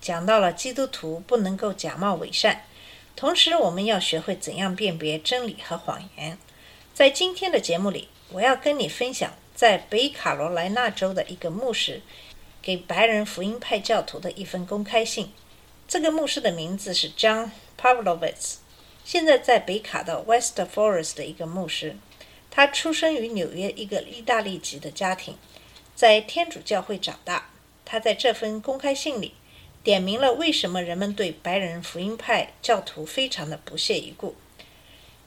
[0.00, 2.62] 讲到了基督徒不能够假冒伪善，
[3.14, 6.38] 同时我们要学会怎样辨别真理和谎言。
[6.94, 12.02] 在今天的节目里，我要跟你分享在北卡罗来纳州的一个牧师
[12.62, 15.32] 给白人福音派教徒的一封公开信。
[15.86, 18.56] 这个牧师的名字是 John Pavlovitz，
[19.04, 21.96] 现在在北卡的 West Forest 的一个牧师。
[22.50, 25.36] 他出生于纽约一个意大利籍的家庭。
[25.94, 27.50] 在天主教会长大，
[27.84, 29.34] 他在这封公开信里
[29.82, 34.36] 点明了为什么人们对白人福音派教徒非常的不屑一顾。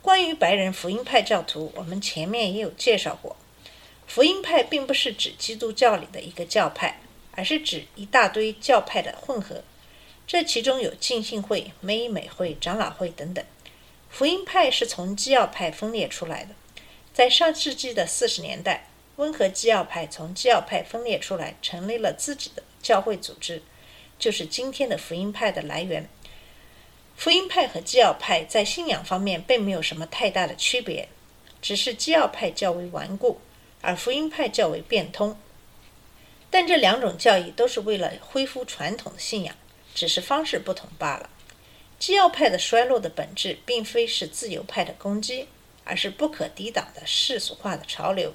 [0.01, 3.35] 关于白人福音派教徒，我们前面也有介绍过。
[4.05, 6.99] 福音派并不是指基督教里的一个教派，
[7.31, 9.63] 而是指一大堆教派的混合。
[10.27, 13.43] 这其中有浸信会、美以美会、长老会等等。
[14.09, 16.53] 福音派是从基要派分裂出来的，
[17.11, 18.87] 在上世纪的四十年代。
[19.17, 23.61] 温和基要派从基要派分裂出来，成立了自己的教会组织，
[24.23, 26.07] 就是今天的福音派的来源。
[27.17, 31.09] 福音派和基要派在信仰方面并没有什么太大的区别，
[31.61, 33.41] 只是基要派较为顽固，
[33.81, 35.37] 而福音派较为变通。
[36.49, 39.53] 但这两种教义都是为了恢复传统的信仰，
[39.93, 41.29] 只是方式不同罢了。
[41.99, 45.49] 基要派的衰落的本质，并非是自由派的攻击，
[45.83, 48.33] 而是不可抵挡的世俗化的潮流。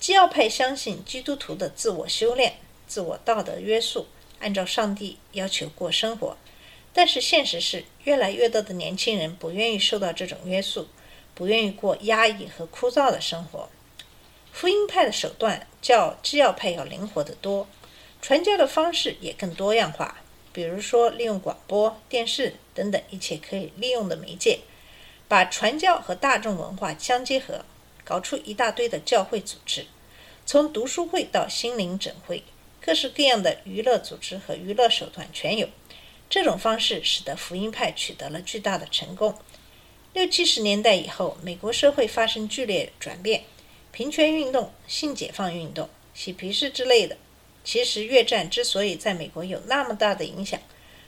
[0.00, 2.54] 基要派相信基督徒的自我修炼、
[2.88, 4.08] 自我道德约束，
[4.40, 6.36] 按照上帝要求过生活。
[6.92, 10.88] 但是现实是，越来越多的年轻人不愿意受到这种约束，
[11.34, 13.68] 不愿意过压抑和枯燥的生活。
[14.52, 17.68] 福音派的手段较基要派要灵活得多，
[18.20, 20.16] 传教的方式也更多样化，
[20.52, 24.58] 比如说利用广播电视等等一切可以利用的媒介，
[25.28, 27.64] 把传教和大众文化相结合。
[28.02, 29.86] 搞出一大堆的教会组织，
[30.44, 32.42] 从读书会到心灵整会，
[32.80, 35.68] 各式各样的娱乐组织和娱乐手段全有。
[36.28, 39.34] 这种方式使得福音派取得了巨大的成功。
[40.12, 43.42] 六七十年代以后，美国社会发生剧烈转变，
[43.92, 47.16] 平权运动、性解放运动、嬉皮士之类的。
[47.62, 50.58] 其实越战之所以在美国有那么大的影响，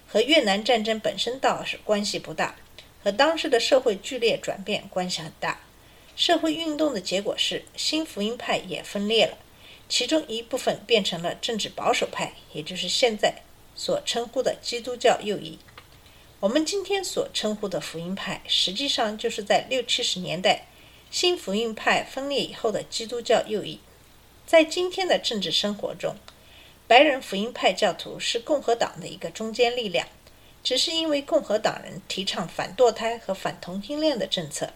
[0.07, 2.57] 和越南战争本身倒是关系不大，
[3.03, 5.61] 和当时的社会剧烈转变关系很大。
[6.15, 9.39] 社会运动的结果是，新福音派也分裂了，
[9.93, 13.43] 其中一部分变成了政治保守派，也就是现在
[13.75, 15.59] 所称呼的基督教右翼。
[16.41, 20.65] 我们今天所称呼的福音派，实际上就是在六七十年代
[21.11, 23.81] 新福音派分裂以后的基督教右翼。
[24.47, 26.17] 在今天的政治生活中，
[26.89, 30.09] 白人福音派教徒是共和党的一个中坚力量，
[30.65, 34.71] 只是因为共和党人提倡反堕胎和反同性恋的政策。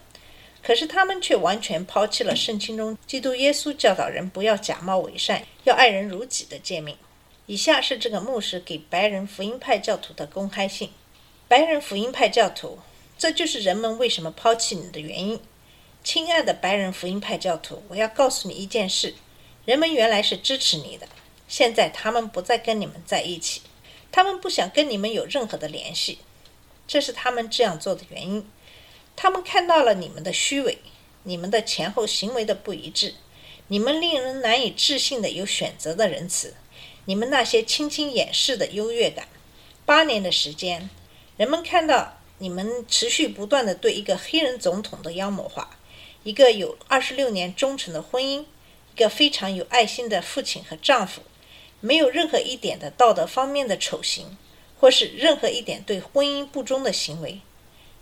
[0.63, 6.97] 可是他们却完全抛弃了圣经中基督耶稣教导人不要假冒伪善，要爱人如己的诫命。
[7.45, 10.89] 以下是这个牧师给白人福音派教徒的公开信：
[11.47, 12.79] 白人福音派教徒，
[13.17, 15.39] 这就是人们为什么抛弃你的原因。
[16.03, 19.13] 亲爱的白人福音派教徒，我要告诉你一件事：
[19.63, 21.07] 人们原来是支持你的，
[21.47, 23.61] 现在他们不再跟你们在一起，
[24.11, 26.19] 他们不想跟你们有任何的联系，
[26.85, 28.45] 这是他们这样做的原因。
[29.17, 30.77] 他们看到了你们的虚伪，
[31.23, 33.15] 你们的前后行为的不一致，
[33.67, 36.53] 你们令人难以置信的有选择的仁慈，
[37.05, 39.27] 你们那些轻轻掩饰的优越感。
[39.87, 40.87] 八年的时间，
[41.35, 45.79] 人们看到你们持续不断的对一个黑人总统的妖魔化，
[46.21, 48.45] 一个有二十六年忠诚的婚姻，
[48.93, 51.23] 一个非常有爱心的父亲和丈夫，
[51.79, 54.37] 没有任何一点的道德方面的丑行，
[54.79, 57.41] 或是任何一点对婚姻不忠的行为。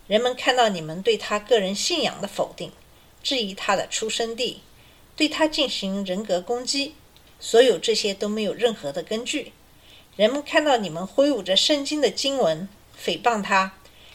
[0.06, 2.70] 人们看到你们对他个人信仰的否定，
[3.22, 4.60] 质疑他的出生地，
[5.16, 6.94] 对他进行人格攻击，
[7.40, 9.52] 所有这些都没有任何的根据。
[10.14, 12.68] 人们看到你们挥舞着圣经的经文
[13.04, 13.74] 诽谤他，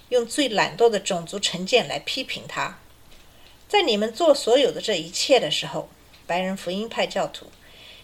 [0.10, 2.80] 用最懒惰的种族成见来批评他。
[3.68, 5.90] 在你们做所有的这一切的时候，
[6.26, 7.48] 白人福音派教徒，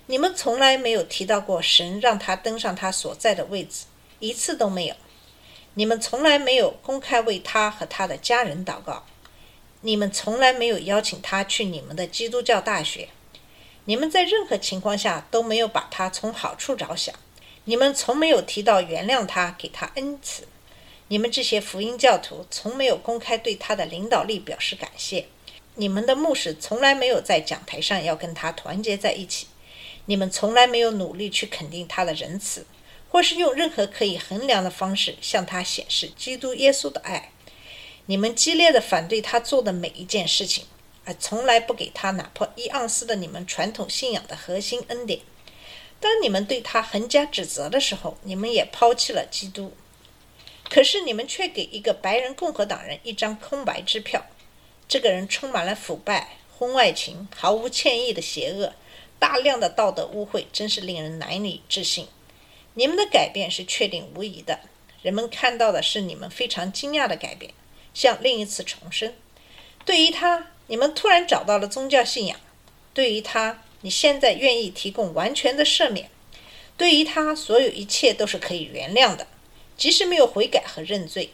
[0.07, 3.85] 你们从来没有提到过神让他登上他所在的位置，
[4.19, 4.95] 一次都没有。
[5.77, 9.05] 你们从来没有公开为他和他的家人祷告，
[9.81, 13.09] 你们从来没有邀请他去你们的基督教大学，
[13.85, 17.13] 你们在任何情况下都没有把他从好处着想，
[17.65, 20.47] 你们从没有提到原谅他，给他恩慈，
[21.09, 25.27] 你们这些福音教徒从没有公开对他的领导力表示感谢。
[25.75, 29.45] 你们的牧师从来没有在讲台上要跟他团结在一起。
[30.05, 32.65] 你们从来没有努力去肯定他的仁慈，
[33.09, 37.31] 或是用任何可以衡量的方式向他显示基督耶稣的爱。
[38.05, 40.65] 你们激烈的反对他做的每一件事情，
[41.05, 45.19] 而从来不给他哪怕一盎司的你们传统信仰的核心恩典。
[45.99, 49.73] 当你们对他横加指责的时候，你们也抛弃了基督。
[50.69, 54.25] 可是你们却给一个白人共和党人一张空白支票。
[54.87, 58.73] 这个人充满了腐败、婚外情、毫无歉意的邪恶。
[59.19, 62.07] 大量的道德污秽，真是令人难以置信。
[62.77, 64.59] 你们的改变是确定无疑的，
[65.01, 67.51] 人们看到的是你们非常惊讶的改变，
[67.91, 69.15] 像另一次重生。
[69.83, 72.37] 对于他，你们突然找到了宗教信仰；
[72.93, 76.05] 对于他，你现在愿意提供完全的赦免；
[76.77, 79.25] 对于他，所有一切都是可以原谅的，
[79.75, 81.29] 即使没有悔改和认罪；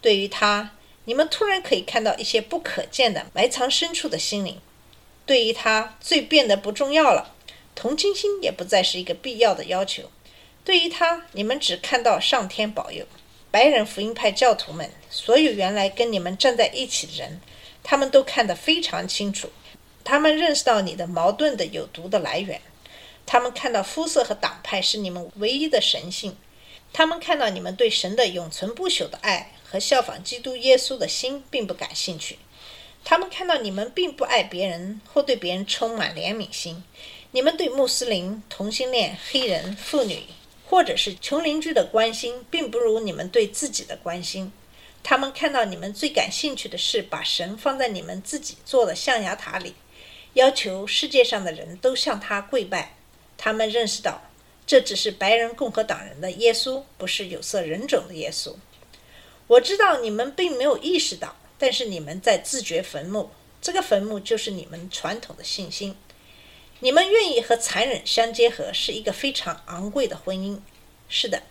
[0.00, 0.74] 对于他，
[1.04, 4.58] 你们突然可以看到一些不可见的埋藏深处的心灵。
[5.26, 7.34] 对于他，罪变得不重要了，
[7.74, 10.10] 同情心也不再是一个必要的要求。
[10.68, 13.06] 对于他，你们只看到上天保佑。
[13.50, 17.40] 白人福音派教徒们，所有原来跟你们站在一起的人，
[17.82, 19.50] 他们都看得非常清楚。
[20.04, 22.60] 他们认识到你的矛盾的有毒的来源。
[23.24, 26.36] 他们看到肤色和党派是你们唯一的神性。
[26.92, 32.36] 他们看到你们对神的永存不朽的爱和效仿基督耶稣的心并不感兴趣。
[33.06, 36.84] 他们看到你们并不爱别人，或对别人充满怜悯心。
[37.30, 40.24] 你们对穆斯林、同性恋、黑人、妇女，
[40.68, 44.52] 或者是穷邻居的关心，并不如你们对自己的关心。
[45.02, 49.74] 他们看到你们最感兴趣的是把神放在你们自己做的象牙塔里，
[50.34, 52.96] 要求世界上的人都向他跪拜。
[53.38, 54.20] 他们认识到，
[54.66, 58.54] 这只是白人共和党人的耶稣，不是有色人种的耶稣。
[59.46, 61.34] 我知道你们并没有意识到。
[61.60, 63.30] 但是你们在自掘坟墓，
[63.60, 65.96] 这个坟墓就是你们传统的信心。
[66.80, 70.60] 你们愿意和残忍相结合，是一个非常昂贵的婚姻。
[71.08, 71.42] 是的，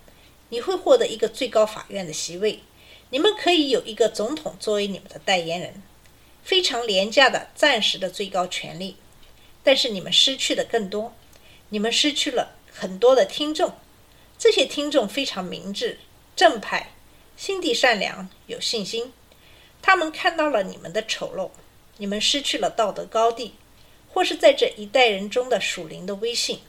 [0.49, 2.61] 你会获得一个最高法院的席位，
[3.09, 5.83] 你们可以有一个总统作为你们的代言人，
[6.43, 8.95] 非常廉价的暂时的最高权利。
[9.63, 11.13] 但是你们失去的更多，
[11.69, 13.73] 你们失去了很多的听众。
[14.37, 15.99] 这些听众非常明智、
[16.37, 16.93] 正派、
[17.35, 19.11] 心地善良、有信心。
[19.81, 21.49] 他们看到了你们的丑陋，
[21.97, 23.55] 你们失去了道德高地，
[24.17, 26.61] 或是在这一代人中的属灵的威信，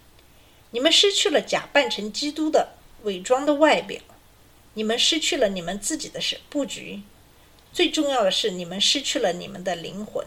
[0.72, 2.74] 你们失去了假扮成基督的
[3.04, 3.98] 伪装的外表，
[4.74, 7.00] 你们失去了你们自己的是布局，
[7.72, 10.26] 最重要的是你们失去了你们的灵魂。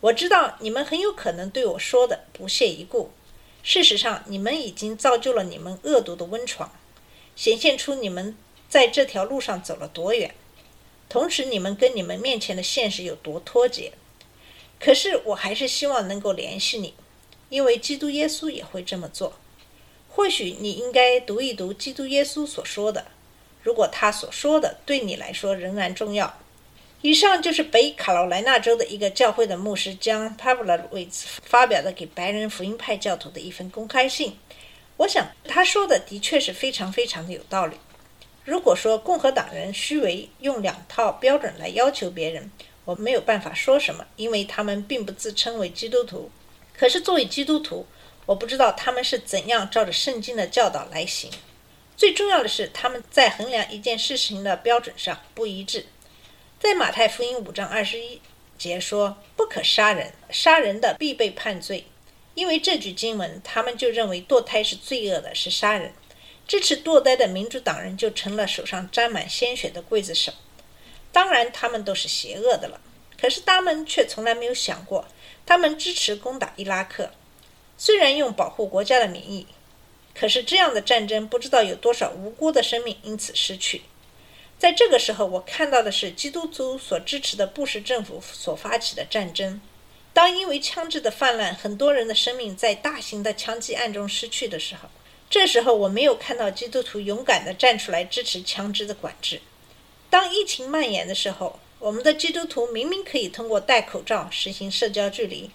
[0.00, 3.10] 我知道你们很有可能对我说的不屑一顾，
[3.64, 6.70] 事实上你们已经造就了你们恶毒的温床，
[7.34, 8.36] 显现出你们
[8.68, 10.32] 在这条路上走了多远。
[11.08, 13.94] 同时，你们跟你们面前的现实有多脱节？
[14.84, 16.92] 可是，我还是希望能够联系你，
[17.48, 19.34] 因为基督耶稣也会这么做。
[20.08, 23.06] 或许你应该读一读基督耶稣所说的，
[23.62, 26.36] 如果他所说的对你来说仍然重要。
[27.00, 34.36] 以上就是北卡罗来纳州的一个教会的牧师将 Pavlovitz 发表的给白人福音派教徒的一份公开信。
[34.96, 37.76] 我想他说的的确是非常非常的有道理。
[38.44, 42.50] 如果说共和党人虚伪，用两套标准来要求别人，
[42.84, 46.30] 我没有办法说什么，因为他们并不自称为基督徒。
[46.76, 47.86] 可是作为基督徒，
[48.26, 51.30] 我不知道他们是怎样照着圣经的教导来行。
[51.96, 55.86] 最重要的是，他们在衡量一件事情的标准上不一致。
[56.58, 58.20] 在马太福音五章二十一
[58.58, 61.86] 节说：“不可杀人，杀人的必被判罪。”
[62.34, 65.92] 因为这句经文，他们就认为堕胎是罪恶的，是杀人。
[66.48, 70.32] 支持堕胎的民主党人就成了手上沾满鲜血的刽子手。
[71.12, 72.80] 当然，他们都是邪恶的了。
[73.20, 75.06] 可是他们却从来没有想过，
[75.46, 77.12] 他们支持攻打伊拉克，
[77.78, 79.46] 虽然用保护国家的名义，
[80.12, 83.82] 可是这样的战争不知道有多少无辜的生命因此失去。
[84.58, 89.60] 在这个时候，我看到的是基督徒所支持的布什政府所发起的战争。
[90.12, 94.88] 当因为枪支的泛滥，很多人的生命在大型的枪击案中失去的时候。
[95.30, 99.40] 这时候我没有看到基督徒勇敢地站出来支持枪支的管制。
[100.12, 105.50] 当疫情蔓延的时候，我们的基督徒明明可以通过戴口罩、实行社交距离，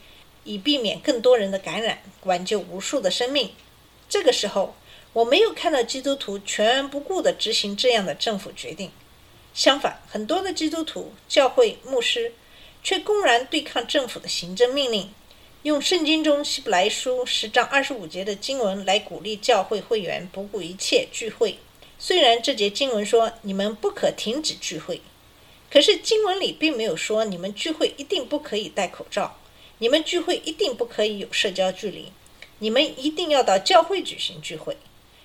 [0.45, 3.51] 以避免更多人的感染，挽救无数的生命。
[4.09, 4.73] 这个时候，
[5.13, 8.89] 我没有看到基督徒全然不顾地执行这样的政府决定。
[9.53, 12.33] 相反，很多的基督徒、教会牧师
[12.83, 15.13] 却公然对抗政府的行政命令。
[15.61, 21.59] 用圣经中希伯来书十章二十五节的经文来鼓励教会会员不顾一切聚会，
[21.99, 25.01] 虽然这节经文说你们不可停止聚会，
[25.71, 29.37] 可是经文里并没有说你们聚会一定不可以戴口罩，
[29.79, 32.11] 你们聚会一定不可以有社交距离，
[32.59, 34.77] 你们一定要到教会举行聚会。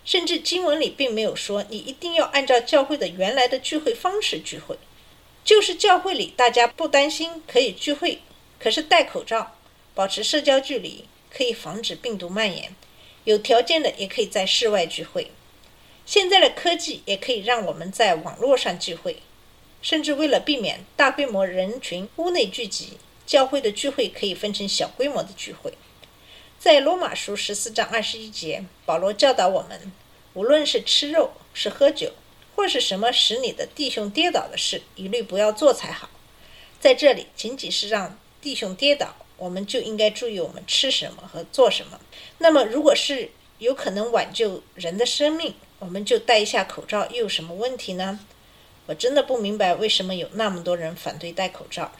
[0.04, 4.76] 甚至经文里并没有说你一定要按照教会的原来的聚会方式聚会，
[5.44, 8.20] 就是教会里大家不担心可以聚会，
[8.58, 9.54] 可是戴口罩，
[9.94, 12.74] 保持社交距离，可以防止病毒蔓延。
[13.24, 15.30] 有条件的也可以在室外聚会。
[16.12, 19.22] 现在的科技也可以让我们在网络上聚会，
[19.80, 25.72] 甚至为了避免大规模人群屋内聚集，教会的聚会可以分成小规模的聚会。
[26.58, 29.90] 在罗马书十四章二十一节，保罗教导我们，
[30.34, 32.12] 无论是吃肉、是喝酒，
[32.56, 36.10] 或是什么使你的弟兄跌倒的事，一律不要做才好。
[36.78, 41.98] 在这里，仅仅是让弟兄跌倒，我们就应该注意我们吃什么和做什么。
[42.36, 48.20] 那么，如果是有可能挽救人的生命，我们就戴一下口罩，又有什么问题呢？
[48.86, 51.90] 我真的不明白为什么有那么多人反对戴口罩。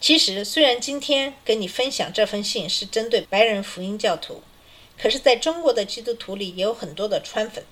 [0.00, 4.40] 其实，虽然今天跟你分享这封信是针对白人福音教徒，
[4.98, 7.62] 可是在中国的基督徒里也有很多的川粉。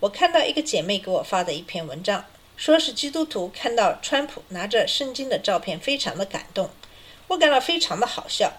[0.00, 2.26] 我看到一个姐妹给我发的一篇文章，
[2.58, 6.68] 说是基督徒看到川普拿着圣经的照片，非常的感动。
[7.28, 8.52] 我感到非常的好笑。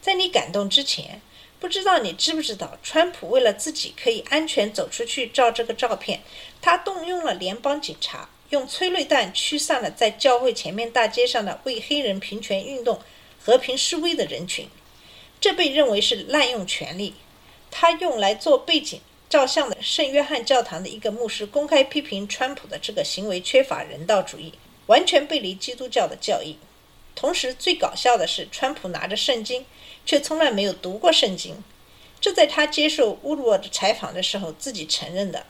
[0.00, 1.20] 在你感动之前，
[1.62, 6.20] 不知道你知不知道，川普为了自己可以安全走出去照这个照片，
[6.60, 8.28] 他动用了联邦警察。
[8.50, 13.00] 用催泪弹驱散了在教会前面大街上的为黑人平权运动
[13.40, 14.68] 和平示威的人群，
[15.40, 17.14] 这被认为是滥用权力。
[17.70, 19.00] 他用来做背景
[19.30, 24.52] 照相的圣约翰教堂的一个牧师公开批评川普的这个行为缺乏人道主义，
[24.86, 26.58] 完全背离基督教的教义。
[27.14, 29.66] 同时，最搞笑的是，川普拿着圣经，
[30.04, 31.62] 却从来没有读过圣经，
[32.20, 35.46] 这在他接受乌鲁沃的采访的时候自己承认的。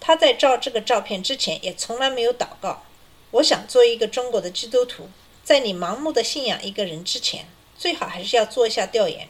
[0.00, 2.84] 他在照这个照片之前也从来没有祷告。
[3.32, 5.08] 我想，做一个中国的基督徒，
[5.44, 9.28] 在你盲目的信仰一个人之前，最好还是要做一下调研。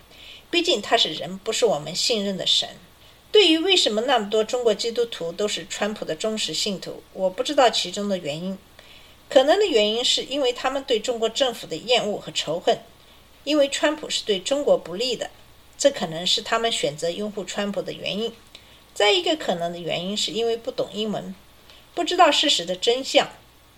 [0.50, 2.68] 毕竟他是人，不是我们信任的神。
[3.30, 8.56] 对于为什么那么多中国基督徒都是川普的忠实信徒，我不知道其中的原因。
[9.28, 12.78] 可能的原因是因为他们对中国政府的厌恶和仇恨，
[13.44, 15.30] 因为川普是对中国不利的，
[15.76, 18.32] 这可能是他们选择拥护川普的原因。
[18.94, 21.34] 再一个可能的原因，是因为不懂英文，
[21.94, 23.28] 不知道事实的真相，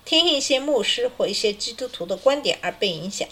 [0.04, 3.28] 听一些牧师或一些基督徒的观点而被影响。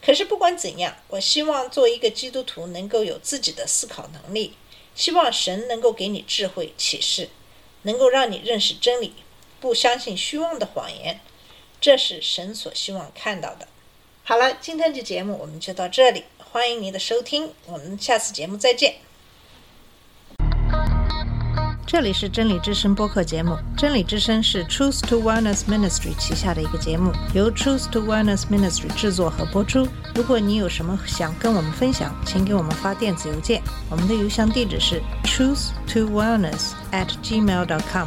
[0.00, 4.52] 可是不管怎样，我希望做一个基督徒能够有自己的思考能力，
[4.94, 7.30] 希望神能够给你智慧启示，
[7.82, 9.14] 能够让你认识真理，
[9.60, 11.18] 不相信虚妄的谎言。
[11.80, 13.68] 这是神所希望看到的。
[14.24, 18.96] 好了，今天的节目我们就到这里，欢迎您的收听，我们下次节目再见。
[21.86, 23.56] 这里是真理之声播客节目。
[23.74, 29.88] 真理之声是 Truth to Wellness Ministry 旗下的一个节目，由 Truth to Wellness Ministry 制作和播出。
[30.14, 38.06] 如果你有什么想跟我们分享，请给我们发电子邮件，我们的邮箱地址是 truth to wellness at gmail dot com。